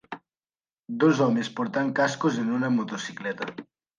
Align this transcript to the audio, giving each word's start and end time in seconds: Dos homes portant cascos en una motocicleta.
Dos 1.03 1.19
homes 1.25 1.51
portant 1.59 1.93
cascos 2.01 2.41
en 2.45 2.51
una 2.57 2.73
motocicleta. 2.81 3.53